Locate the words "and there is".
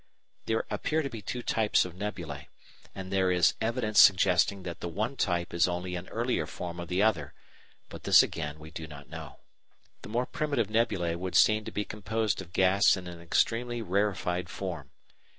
2.95-3.53